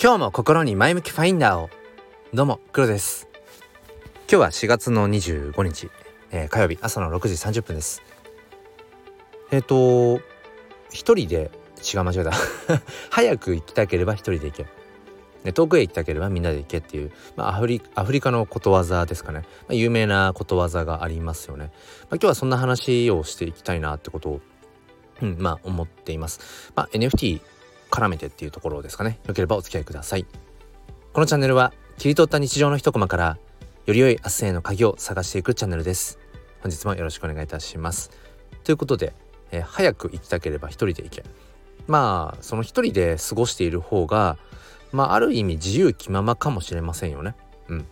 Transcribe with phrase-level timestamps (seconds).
[0.00, 1.70] 今日も心に前向きファインダーを。
[2.32, 3.26] どうも黒です。
[4.28, 5.90] 今日は4月の25日、
[6.30, 8.00] えー、火曜日朝の6時30分です。
[9.50, 10.22] えっ、ー、と
[10.90, 11.50] 一人で
[11.82, 12.30] 違う間違えた
[13.10, 14.66] 早く行きたければ一人で行け。
[15.42, 21.72] で遠くへ行きたければみんなで行けっていう、まあ、アフリアフリカのことわざですかね、まあ、有名なことわざがありますよね、まあ、
[22.12, 24.40] 今日はそんな話をしていきたいなってことを、
[25.22, 27.40] うん、まあ思っています、まあ、NFT
[27.90, 29.18] 絡めてっていうところですかね。
[29.26, 30.26] よければお付き合いください。
[31.12, 33.38] このチャンネルは切り取った日常の一コマから
[33.86, 36.18] より良い明日への鍵を探していくチャンネルです。
[36.60, 38.10] 本日もよろしくお願いいたします。
[38.64, 39.14] ということで、
[39.50, 41.24] えー、早く行きたければ一人で行け。
[41.86, 44.36] まあその一人で過ごしている方が
[44.92, 47.34] まあある意味自由気ままかもしれませんよね。
[47.68, 47.86] うん。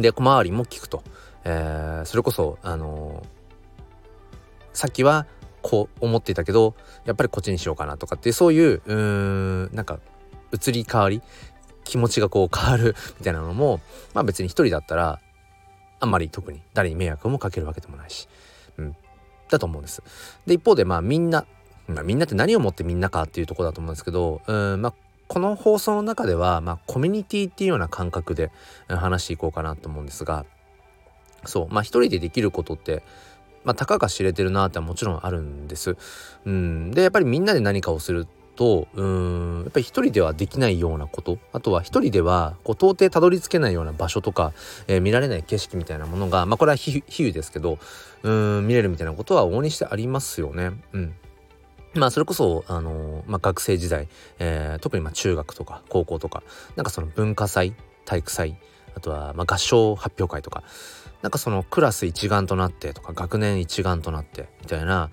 [0.00, 1.02] で小回りも聞くと、
[1.44, 4.36] えー、それこそあのー、
[4.72, 5.26] さっきは
[5.66, 8.94] こう思っていたけどやっぱりこっちにしようかなとかってそういううー
[9.72, 9.98] んなんか
[10.52, 11.22] 移り変わり
[11.82, 13.80] 気持ちがこう変わるみたいなのも
[14.14, 15.18] まあ別に一人だったら
[15.98, 18.28] あんまり特に誰に迷惑もかけるわけでもないし、
[18.76, 18.96] うん、
[19.50, 20.04] だと思うんです。
[20.46, 21.46] で一方でまあみんな、
[21.88, 24.94] まあ、みんなって何をもってみんなかっていうとこだと思うんですけどうんまあ
[25.26, 28.52] この放送の中では、まあ、コミュニティっていうような感覚で
[28.86, 30.46] 話していこうかなと思うんですが
[31.44, 33.02] そうまあ一人でできることって
[33.66, 35.96] まあ、たかが知れてるなってはもちろんあるんです。
[36.44, 44.52] うん、でやっぱりみんなで何かをするとうんやっぱり一人ではできないようなことあとは一人ではこう到底たどり着けないような場所とか、
[44.86, 47.78] えー、見られない景色みたいなものがまあこれは比喩ですけど
[48.22, 50.70] うん見れるみたいなことは往々にしてありますよね。
[50.92, 51.14] うん
[51.94, 54.08] まあそれこそ、あのー、まあ、学生時代、
[54.38, 56.42] えー、特にま中学とか高校とか
[56.76, 58.56] なんかその文化祭体育祭
[58.96, 60.64] あとはま合唱発表会とか。
[61.22, 65.10] なんかそのクラス一丸となってとか学年一丸となってみたいな。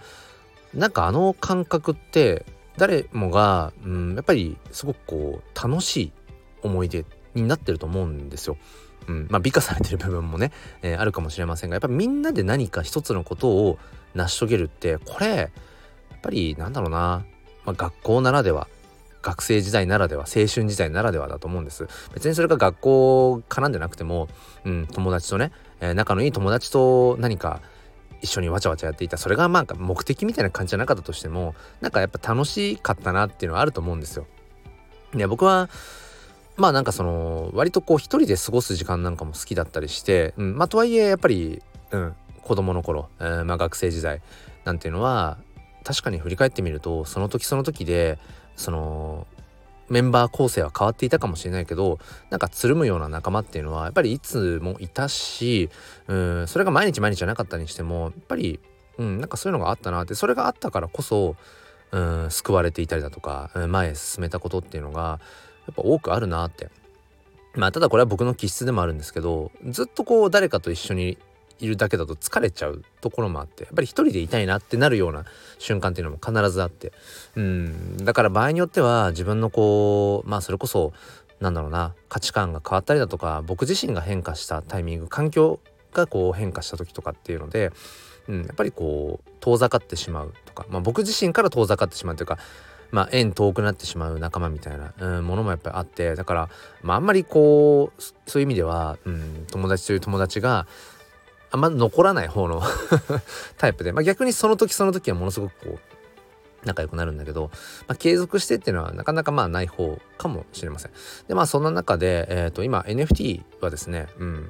[0.73, 2.45] なんかあの感覚って
[2.77, 6.11] 誰もが、うん、やっぱりすごくこう楽しい
[6.63, 8.57] 思い出になってると思うんですよ。
[9.07, 10.51] うん、まあ美化されてる部分もね、
[10.81, 13.77] えー、あるかもしれませんがやっぱみんなで何か一つのことを
[14.15, 15.49] 成し遂げるってこれやっ
[16.21, 17.25] ぱりなんだろうな、
[17.65, 18.67] まあ、学校ならでは。
[19.23, 24.27] 学生時代ならでは青春時代ならではだと思うんです別にそれが学校絡んでなくても、
[24.65, 25.51] うん、友達とね、
[25.81, 27.61] えー、仲のいい友達と何か
[28.21, 34.25] 一緒にわちゃわちゃやっていたそれがまあ目的みたいな感じじゃなかったとしてもなんかやっぱ楽しかったなっていうのはあると思うんですよ。
[35.13, 35.69] いや僕は
[36.55, 41.61] まあなんかその割とこう一人で過ごす時間なんかも好きだったりして、うん、まあとはいえやっぱり、
[41.91, 44.21] うん、子供の頃、えー、まあ学生時代
[44.63, 45.37] なんていうのは
[45.83, 48.19] 確かに振り返ってみるとその時その時で
[48.55, 49.27] その
[49.89, 51.99] メンバー構成は変わっていたかもしれないけど
[52.29, 55.69] なんかつるむような仲間っていうのはやっぱりいつもいたし
[56.07, 58.59] うんそれが毎日毎日じゃなかったにしてもやっぱり
[58.97, 61.35] うんなんかそういうのがあったなってそれがあったからこそ
[61.91, 65.19] うん救われていたりだとか前へ進めたことっていうのが
[65.67, 66.69] やっぱ多くあるなって。
[67.55, 71.19] まあただこれは僕の気質でもあるんですけどずっとこう誰かと一緒に
[71.59, 75.25] いるだけだと疲れちゃうところもあってやっぱり一人でいたいなってなるような
[75.59, 76.91] 瞬間っていうのも必ずあって。
[77.35, 77.97] うん。
[77.97, 80.93] だから場合によっては自分のこうまあそれこそ
[81.39, 85.59] なんだろうな価値観が変わったりだとか僕自身が変化したタイミング環境
[85.93, 87.71] がこう変化した時とかっていうので、
[88.27, 92.37] うん、やっぱりこう遠ざかってしまうとか、まあ、僕自身から遠ざかってしまうというか
[92.93, 96.49] まあ、縁遠くなってしまう仲間みたいな、うん、ものもやっぱりあってだから、
[96.83, 100.67] まあ、あんまりこうそういう意味では、うん、友達という友達が
[101.53, 102.63] あんま残らない方の
[103.57, 105.79] タイプで、まあ、逆にその時その時はものすごくこ
[106.63, 107.51] う仲良くなるんだけど、
[107.87, 110.91] まあ、継続してっていうのはなかなかまあない方かもしれません。
[111.27, 114.49] でまあそんな中で、えー、と今 NFT はですね、うん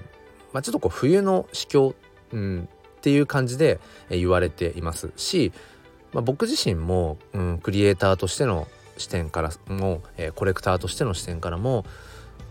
[0.53, 1.93] まあ、ちょっとこう冬の市況、
[2.31, 5.51] うん、っていう感じで言われていますし、
[6.13, 11.85] まあ、僕自身も、うん、クリエイターとしての視点からも、えー、コレクターとしての視点からも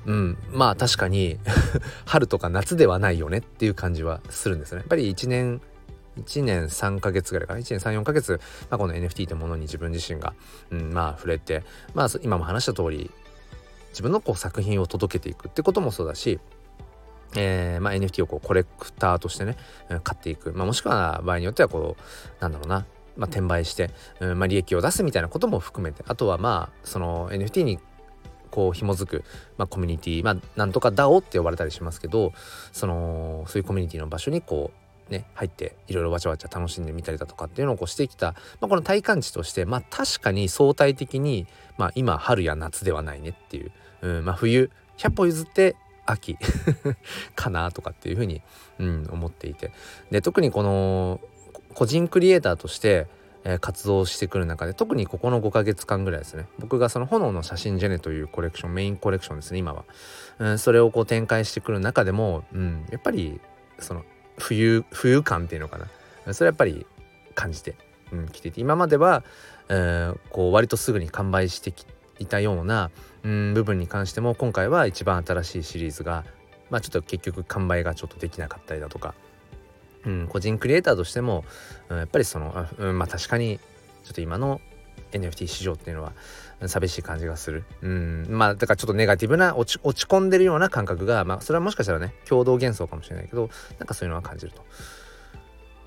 [0.07, 0.39] うん。
[0.51, 1.39] まあ確かに
[2.07, 4.79] 春とか夏ではないよねっていう感じはするんですね。
[4.79, 5.61] やっぱり1年
[6.19, 7.61] 1年3ヶ月ぐらいかな。
[7.61, 8.41] 1年34ヶ月、
[8.71, 10.34] まあ、この NFT ってものに自分自身が、
[10.71, 11.65] うん、まあ触れて
[11.95, 13.10] まあ今も話した通り
[13.91, 16.41] 自分のこう作品を届けていくってこともそうだし
[17.34, 19.57] えーまあ、NFT をこうコレクターとしてね
[20.05, 23.91] 買っていく、まあ、もしくは場合によってはこうなんだろうな、まあ、転売して、
[24.21, 27.78] うんまあ、利益を出すみたいなことも含めてあとはまあその NFT に
[28.53, 29.25] こう紐づく、
[29.57, 32.33] まあ、コミュニティまあなんとか DAO って呼ばれたりしますけど
[32.71, 34.71] そのそういうコミュニティの場所にこ
[35.09, 41.47] うね入っていろいろわちゃわちゃ楽しんでみたりだとかっていうのをこうしてきた、まあ、この体感値としてまあ確かに相対的に、
[41.78, 43.72] まあ、今春や夏ではないねっていう、
[44.03, 45.75] うんまあ、冬100歩譲って
[46.05, 46.37] 秋
[47.34, 48.43] かなとかっていうふうに、
[48.78, 49.72] うん、思っていて。
[50.10, 51.21] で特にこの
[51.75, 53.07] 個人クリエイターとして
[53.60, 56.47] 活動してくる中で特にここの5ヶ月間ぐらいですね。
[56.59, 59.84] 僕がその炎の写真ジェネというコレクションメインコレクションですね今は、
[60.39, 63.41] うん、それをこう展開してくる中でも、うん、やっぱり
[63.78, 64.04] その
[64.39, 65.78] 冬冬感っていうのか
[66.27, 66.34] な。
[66.34, 66.86] それやっぱり
[67.34, 67.74] 感じて、
[68.12, 68.60] うん、来ていて。
[68.60, 69.24] 今までは、
[69.68, 71.84] えー、こう割とすぐに完売してき
[72.18, 72.91] いたような、
[73.24, 76.24] うん、部分に関しても今回は一番新しいシリーズが
[76.71, 79.15] まあちょっと結局完売がちょっとできなかったりだとか
[80.04, 81.45] うん、個人クリエイターとしても、
[81.89, 83.59] うん、やっぱりその、うん、まあ確かに
[84.04, 84.60] ちょっと今の
[85.13, 86.13] NFT 市場っていうのは
[86.66, 87.65] 寂しい感じがする。
[87.83, 88.27] うん。
[88.28, 94.65] まあ、だからちょっとネガティブな落ち落ち込んでるような感覚が、まあ、それはもしかしたらね、共同幻想かもしれないけど、なんかそういうのは感じると。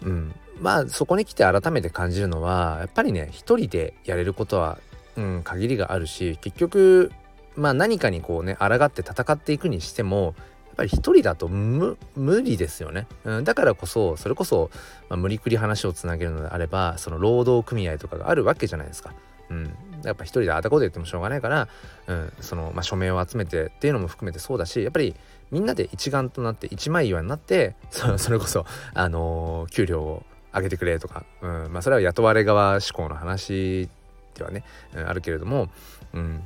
[0.04, 0.36] うん。
[0.60, 4.80] まあ、そこに来て改めて感じるのは、やっぱりね、一人でやれることは、
[5.16, 7.12] うん、限りがあるし、結局、
[7.56, 10.36] まあ何かにこうね、抗って戦っていくにしても、
[10.76, 14.70] ぱり一人だと無理ですよね、うん、だからこそそれこそ、
[15.10, 19.14] まあ、無理くり話をつなげるのであればその労働組合とかがあるわけじゃないですか。
[19.50, 21.68] うん、やっぱ一人であたこで言ってもしょうがないから、
[22.08, 25.16] うん、その、まあ、署名を集めてっていうのも含めてそうだしやっぱり
[25.52, 33.88] みんなで一丸となって一枚岩になってそそれこそ、あのー、給料を上げてくれとか、うんまあ、それは雇われ側志向の話
[34.36, 34.64] ではね、
[34.96, 35.70] うん、あるけれども、
[36.14, 36.42] うん、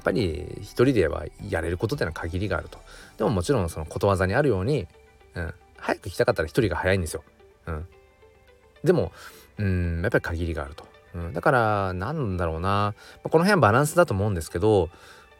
[0.00, 2.78] っぱり一人ではやれることっていうのは限りがあると。
[3.18, 4.88] でももちろんそのことわざにあるように、
[5.34, 7.22] うん、早く来たかったら一人が早いんですよ。
[7.66, 7.86] うん。
[8.82, 9.12] でも、
[9.58, 10.84] うん、やっぱり限りがあると。
[11.14, 12.94] うん、だからなんだろうな、
[13.24, 14.90] まこの辺はバランスだと思うんですけど、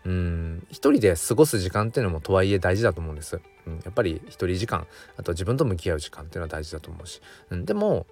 [0.05, 3.41] うん、一人で過ごす時間っていうのもとはいえ大事だと思うんです。
[3.67, 4.87] うん、やっぱり一人時間、
[5.17, 7.21] あと自分と向き合う時間っていうのは大事だと思うし。
[7.51, 8.07] うん、でも、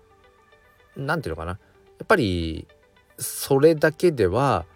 [0.97, 1.53] 何て言うのかな。
[1.53, 1.59] や
[2.05, 2.69] っぱり、
[3.19, 4.67] それだけでは、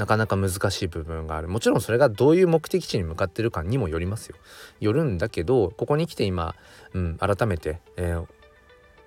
[0.00, 1.48] なかなか難しい部分がある。
[1.48, 4.36] もちろんそれがどういう目的地に向かってるかにもよりますよ。
[4.80, 6.54] よるんだけどここに来て今、
[6.94, 8.26] うん、改めて、えー、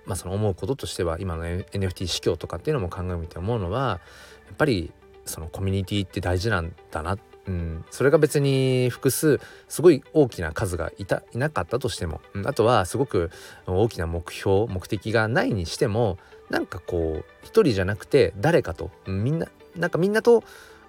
[0.06, 4.00] まあ、その思うこととしては今の NFT 市況とかっていうのも考えて思うのは
[4.46, 4.92] やっぱり
[5.24, 7.18] そのコミュニティって大事なんだな。
[7.46, 13.30] うん、それが別に複数すごい大きな数がいたいなかったとしても、うん、あとはすごく
[13.66, 16.18] 大きな目標目的がないにしても
[16.48, 20.44] なんかこう一人じゃなくて誰かと、うん、みんななんかみんなと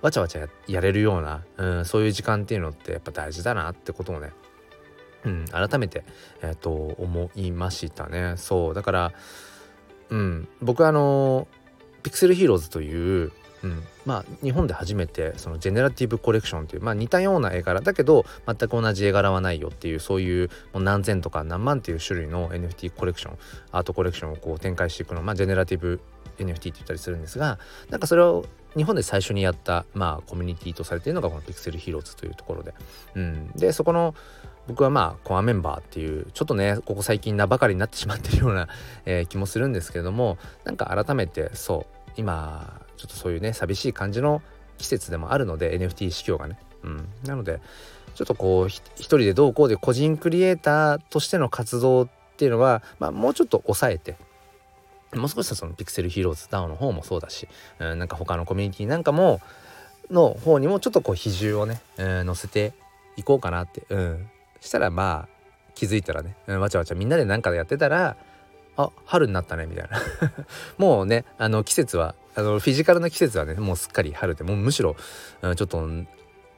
[0.06, 4.34] わちゃわちゃやれるような、うん、そういう時間っていうのってやっぱ大事だなってことをね、
[5.24, 6.04] うん、改めて、
[6.44, 8.36] えー、と思いましたね。
[8.38, 9.14] そうだから
[10.10, 11.48] うん僕あの
[12.04, 13.32] ピクセルヒーローズという
[13.64, 23.38] うん、まあ日本で初めてそのジェネラティブコレクションという、まあ、似たような絵柄だけど全く同じ絵柄はないよっていうそういうもう何千とか何万っていう種類の NFT コレクション
[23.72, 26.00] アートコレクションをこう展開していくのまあジェネラティブ
[26.38, 27.58] NFT って言ったりするんですが
[27.90, 32.74] なんかそれを日本で最初にやった、まあ、コミュニティとされているのがこのピクセルヒーローズというところで、
[33.16, 34.14] うん、でそこの
[34.68, 38.68] 僕はまあコアメンバーっていうちょっとねここ最近名ばかりになってしまってるような、
[39.06, 44.42] えー、気もするんですけれどもなんか改めてそう今ちょっとそういうね寂しい感じの
[44.78, 47.62] 季節でもあるので NFT 市況がね、うん、なので
[48.16, 54.18] ちょっとこう一人でどうこうで個人クリエイターとしての活動っていうのは、まあ、もうちょっと抑えて
[55.18, 57.48] もう少しそのピクセルヒーローズ DAO の方もそうだし、
[57.80, 59.42] うん、なんか他のコミュニティなんかも
[60.12, 62.74] の方にもちょっとこう比重をね、うん、乗せて
[63.18, 64.30] いこうかなって、うん、
[64.60, 65.36] したらまあ
[65.74, 68.16] 気づいたらね、わちゃわちゃみんなで何かやってたら
[68.78, 70.02] あ春になったねみたいな。
[70.78, 74.96] もうねあの季節はあのフィジカルの季節はねもうすっかり春でもうむしろ、
[75.42, 75.88] うん、ちょっと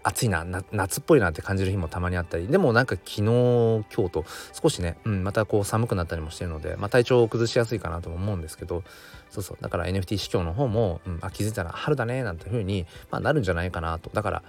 [0.08, 8.84] 暑いな夏っぽいなって感じる日もたまにあったりでもなんか昨日今日と少しね、うん、またこう寒くなったりもしてるので、まあ、体調を崩しやすいかなとも思うんですけど
[9.30, 14.10] そうそうだから NFT 市況の方も、うん、あ気づいたら春だねなんていう風に、まあ、なるんじゃないかなと。
[14.14, 14.44] だから、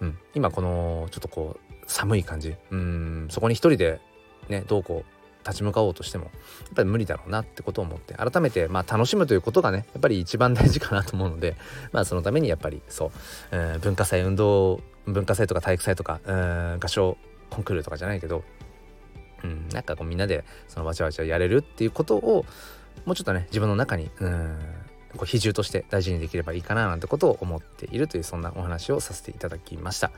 [0.00, 2.54] うん、今このちょっとこう寒い感じ。
[2.70, 4.00] うんそこに一人で
[4.48, 6.32] ねどうこう立ち向かおうとしてもやっ
[6.74, 11.56] ぱり無理だろうなってことを思って改めてまあ楽しむということがねやっぱり一番大事かなと思うので
[11.92, 13.10] まあそのためにやっぱりそう、
[13.50, 17.16] えー、文化祭運動文化祭とか体育祭とか、えー、合唱
[17.48, 18.44] コンクールとかじゃないけど、
[19.42, 22.44] うん、なんかこうみんなでそのわちゃわちゃやれるっていうことを
[23.06, 24.58] もうちょっとね自分の中にうん
[25.16, 30.10] こう比重として大事にできればいいかななんてことを思っているというそんなお話をさせていただきました。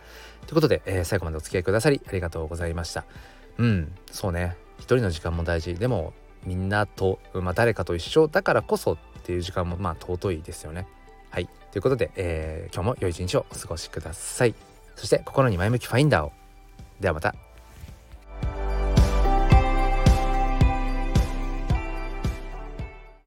[0.47, 3.05] ということで、えー、最後までお付き合いくださりありがとうございました。
[3.59, 6.12] うんそうね一人の時間も大事でも
[6.44, 10.88] みんなと、まあ、誰かと一緒だからこそっていう時間もまあ尊いですよね。
[11.30, 14.54] はいということで、えー、今日も良い一日をお過ごしください。
[14.96, 16.32] そして心に前向きファインダーを。
[17.00, 17.51] ではまた。